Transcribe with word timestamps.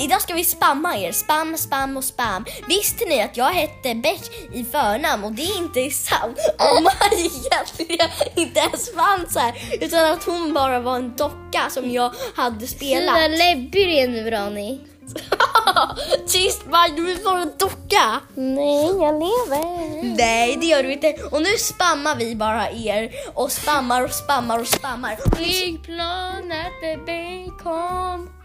idag 0.00 0.22
ska 0.22 0.34
vi 0.34 0.44
spamma 0.44 0.96
er. 0.96 1.12
Spam, 1.12 1.56
spam 1.56 1.96
och 1.96 2.04
spam. 2.04 2.44
Visste 2.68 3.04
ni 3.04 3.22
att 3.22 3.36
jag 3.36 3.50
hette 3.50 3.94
Beck 3.94 4.20
i 4.52 4.64
förnamn 4.64 5.24
och 5.24 5.32
det 5.32 5.42
är 5.42 5.58
inte 5.58 5.90
sant? 5.90 6.38
Och 6.58 6.82
Maj 6.82 7.30
egentligen 7.44 8.08
inte 8.36 8.60
ens 8.60 8.94
fanns 8.94 9.36
här 9.36 9.54
utan 9.80 10.12
att 10.12 10.24
hon 10.24 10.54
bara 10.54 10.80
var 10.80 10.96
en 10.96 11.16
docka 11.16 11.70
som 11.70 11.90
jag 11.90 12.12
hade 12.36 12.66
spelat. 12.66 13.16
Sluta 13.16 13.28
läbbig 13.28 13.88
igen 13.88 14.12
nu 14.12 14.30
Ronny. 14.30 14.80
Tyst 16.26 16.62
Maj, 16.70 16.92
du 16.96 17.12
är 17.12 17.24
bara 17.24 17.42
en 17.42 17.52
docka. 17.58 18.20
Nej, 18.34 18.86
jag 18.86 19.14
lever. 19.14 20.16
Nej, 20.16 20.56
det 20.60 20.66
gör 20.66 20.82
du 20.82 20.92
inte. 20.92 21.12
Och 21.30 21.42
nu 21.42 21.58
spammar 21.58 22.16
vi 22.16 22.34
bara 22.36 22.70
er 22.70 23.10
och 23.34 23.52
spammar 23.52 24.04
och 24.04 24.10
spammar 24.10 24.58
och 24.58 24.66
spammar. 24.68 25.18
Flygplanet 25.36 26.82
är 26.82 26.96
bacon. 26.96 28.41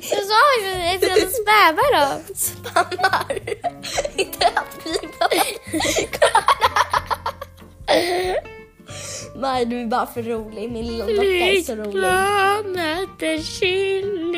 Du 0.00 0.16
sa 0.28 0.40
ju 0.62 0.96
att 0.96 1.02
jag 1.02 1.18
sväva 1.32 1.82
då. 1.92 2.34
Spammar. 2.34 3.38
inte 4.16 4.46
att 4.46 4.82
flygplan. 4.82 5.30
Nej, 9.36 9.64
du 9.66 9.80
är 9.80 9.86
bara 9.86 10.06
för 10.06 10.22
rolig. 10.22 10.72
Min 10.72 10.86
lilla 10.86 11.06
docka 11.06 11.22
är 11.22 11.62
så 11.62 11.74
rolig. 11.74 11.92
Flygplanet 11.92 13.22
är 13.22 13.42
chili. 13.42 14.31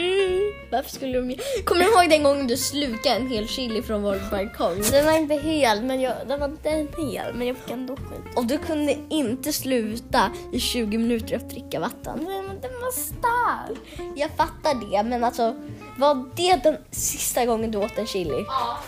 Varför 0.75 0.91
skulle 0.91 1.21
de... 1.21 1.37
Kommer 1.65 1.85
du 1.85 1.91
ihåg 1.91 2.11
den 2.11 2.23
gången 2.23 2.47
du 2.47 2.57
slukade 2.57 3.17
en 3.17 3.29
hel 3.29 3.49
chili 3.49 3.83
från 3.83 4.03
vår 4.03 4.31
balkong? 4.31 4.83
Den 4.91 5.05
var 5.05 5.13
inte 5.13 5.35
hel, 5.35 5.83
men 5.83 6.01
jag, 6.01 6.15
den 6.27 6.41
var 6.41 6.49
inte 6.49 6.71
hel, 6.71 7.35
men 7.35 7.47
jag 7.47 7.57
fick 7.57 7.71
ändå 7.71 7.97
skit. 7.97 8.37
Och 8.37 8.47
du 8.47 8.59
kunde 8.59 8.97
inte 9.11 9.53
sluta 9.53 10.31
i 10.53 10.61
20 10.61 10.99
minuter 10.99 11.37
att 11.37 11.51
dricka 11.51 11.81
vatten. 11.81 12.19
Men 12.19 12.61
den 12.61 12.81
var 12.81 12.93
stark. 12.93 14.15
Jag 14.17 14.31
fattar 14.31 14.91
det, 14.91 15.03
men 15.03 15.25
alltså 15.25 15.55
var 15.99 16.31
det 16.37 16.63
den 16.63 16.77
sista 16.91 17.45
gången 17.45 17.71
du 17.71 17.79
åt 17.79 17.99
en 17.99 18.07
chili? 18.07 18.45
Ja. 18.47 18.79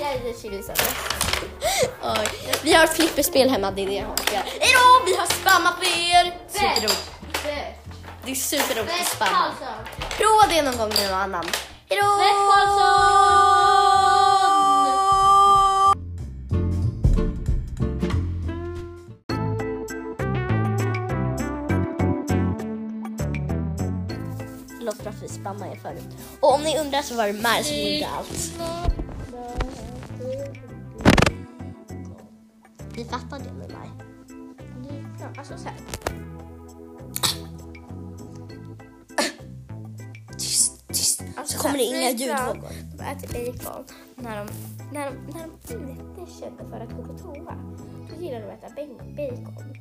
Jag 0.00 0.14
ätit 0.14 0.42
chili. 0.42 0.62
Vi 2.62 2.72
har 2.74 2.84
ett 2.84 2.96
flipperspel 2.96 3.50
hemma, 3.50 3.70
det 3.70 3.82
är 3.82 3.86
det 3.86 3.94
jag 3.94 4.06
har. 4.06 4.16
Hejdå, 4.34 5.06
vi 5.06 5.16
har 5.16 5.26
spammat 5.26 5.74
för 5.78 5.84
er! 5.84 6.34
Superroligt. 6.48 7.17
Det 8.28 8.32
är 8.32 8.36
superroligt 8.36 9.00
att 9.00 9.06
spamma. 9.06 9.54
Prova 9.98 10.46
det 10.48 10.62
någon 10.62 10.76
gång 10.78 10.88
med 10.88 11.10
någon 11.10 11.20
annan. 11.20 11.44
Hejdå! 11.88 12.06
Förlåt 24.78 24.96
för 24.96 25.10
att 25.10 25.22
vi 25.22 25.28
spammade 25.28 25.72
er 25.72 25.76
förut. 25.76 26.16
Och 26.40 26.54
om 26.54 26.62
ni 26.62 26.78
undrar 26.78 27.02
så 27.02 27.14
var 27.14 27.26
det 27.26 27.32
Maj 27.32 27.64
som 27.64 27.76
gjorde 27.76 28.08
allt. 28.16 28.52
Vi 32.92 33.04
fattar 33.04 33.38
det 33.38 33.52
med 33.52 33.72
Maj. 33.72 33.90
Alltså 35.38 35.58
så 35.58 35.64
här. 35.64 35.76
Tyst, 40.38 40.88
tyst. 40.88 41.22
Alltså, 41.36 41.56
Så 41.58 41.62
kommer 41.62 41.78
det 41.78 41.84
inga 41.84 42.10
ljudvågor. 42.10 42.70
De 42.96 43.04
äter 43.04 43.28
bacon 43.28 43.84
när 44.14 44.44
de, 44.44 44.52
när 44.92 45.10
de, 45.10 45.16
när 45.32 45.48
de 45.68 45.90
inte 45.90 46.32
känner 46.40 46.70
för 46.70 46.80
att 46.80 46.92
gå 46.96 47.02
på 47.02 47.18
toa. 47.18 47.54
Då 48.10 48.22
gillar 48.22 48.40
de 48.40 48.50
att 48.50 48.64
äta 48.64 49.04
bacon, 49.16 49.76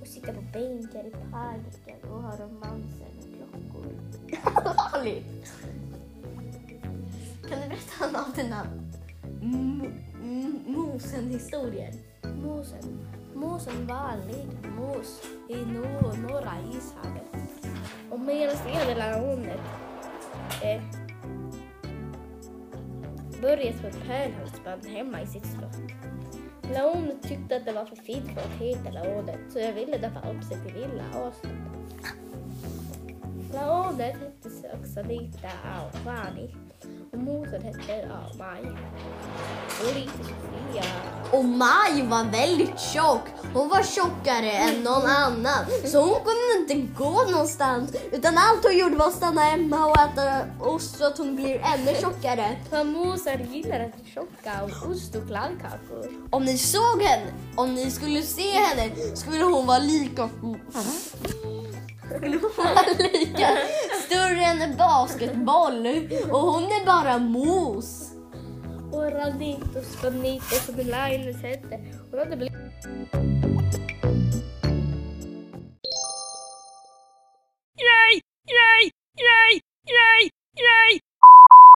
och 0.00 0.08
sitta 0.08 0.32
på 0.32 0.40
bänkar 0.52 1.06
i 1.06 1.10
parken 1.10 2.10
och 2.10 2.22
ha 2.22 2.36
romanser 2.36 3.08
med 3.14 3.36
klockor. 3.36 3.86
Allvarligt. 4.44 5.52
Kan 7.48 7.60
du 7.60 7.68
berätta 7.68 8.08
en 8.08 8.16
av 8.16 8.32
dina 8.36 8.66
Mosen-historier? 10.66 11.94
Måsen, 12.22 12.98
måsen 13.34 13.86
var 13.86 13.96
aldrig 13.96 14.46
mås 14.78 15.22
i 15.48 15.56
no, 15.56 16.12
norra 16.28 16.54
ishavet. 16.70 17.32
Och 18.10 18.20
medan 18.20 18.56
Medelhavet 18.64 19.60
eh, 20.62 20.82
började 23.42 23.78
på 23.78 23.86
ett 23.86 24.06
pärlhalsband 24.06 24.86
hemma 24.86 25.22
i 25.22 25.26
sitt 25.26 25.46
slott. 25.46 25.76
Laon 26.74 27.18
tyckte 27.22 27.56
att 27.56 27.64
det 27.64 27.72
var 27.72 27.84
för 27.84 27.96
fint 27.96 28.26
för 28.26 28.40
att 28.40 28.60
heta 28.60 28.90
Leonet 28.90 29.40
så 29.52 29.58
jag 29.58 29.72
ville 29.72 29.98
döpa 29.98 30.30
upp 30.30 30.44
sig 30.44 30.56
till 30.66 30.74
Lilla 30.74 31.04
Aset. 31.14 31.50
Leonet 33.52 34.16
hette 34.16 34.78
också 34.80 35.02
lite 35.02 35.50
av 35.80 36.04
Vani 37.12 37.30
och 37.30 37.34
mosen 37.34 37.62
hette 37.62 38.06
ja, 38.08 38.20
Maj. 38.38 38.72
Och 39.80 39.94
lite 39.94 40.18
Sofia. 40.18 40.84
Och 41.32 41.44
Maj 41.44 42.02
var 42.02 42.30
väldigt 42.32 42.80
tjock. 42.80 43.20
Hon 43.54 43.68
var 43.68 43.82
tjockare 43.82 44.50
än 44.50 44.82
någon 44.82 45.06
annan. 45.06 45.64
Så 45.84 46.00
hon 46.00 46.20
kunde 46.24 46.72
inte 46.72 46.94
gå 46.98 47.24
någonstans. 47.30 47.96
Utan 48.12 48.38
allt 48.38 48.64
hon 48.64 48.78
gjorde 48.78 48.96
var 48.96 49.06
att 49.06 49.14
stanna 49.14 49.40
hemma 49.40 49.86
och 49.86 49.98
äta 49.98 50.46
ost 50.60 50.98
så 50.98 51.06
att 51.06 51.18
hon 51.18 51.36
blir 51.36 51.60
ännu 51.74 51.94
tjockare. 52.00 52.56
För 52.70 52.84
mosen 52.84 53.52
gillar 53.52 53.80
att 53.80 54.06
tjocka 54.14 54.62
och 54.64 54.90
ost 54.90 55.14
och 55.14 55.26
kladdkakor. 55.26 56.28
Om 56.30 56.44
ni 56.44 56.58
såg 56.58 57.02
henne, 57.02 57.32
om 57.56 57.74
ni 57.74 57.90
skulle 57.90 58.22
se 58.22 58.50
henne, 58.50 59.16
skulle 59.16 59.44
hon 59.44 59.66
vara 59.66 59.78
lika... 59.78 60.28
Skulle 62.16 62.38
hon 62.38 62.50
vara 62.56 62.82
lika 62.98 63.48
större 64.12 64.44
än 64.44 64.62
en 64.62 64.76
basketboll. 64.76 65.86
Och 66.30 66.40
hon 66.40 66.62
är 66.64 66.86
bara 66.86 67.18
mos. 67.18 68.12
Och 68.92 69.12
Ranitos, 69.12 70.02
Bonitos 70.02 70.66
som 70.66 70.76
Linus 70.76 71.42
hette. 71.42 71.80
Hon 72.10 72.18
hade 72.18 72.36
blivit... 72.36 73.61